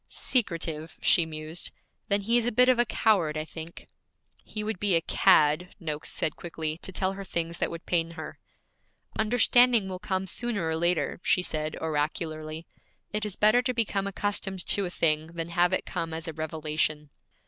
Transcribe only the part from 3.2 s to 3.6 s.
I